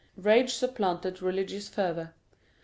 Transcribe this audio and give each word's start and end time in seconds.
Rage 0.17 0.55
supplanted 0.55 1.21
religious 1.21 1.69
fervor. 1.69 2.15